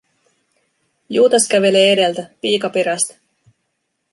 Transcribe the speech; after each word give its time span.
Juutas 1.09 1.47
kävelee 1.47 1.91
edeltä, 1.93 2.29
piika 2.41 2.69
perästä. 2.69 3.15